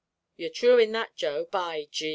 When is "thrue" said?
0.49-0.79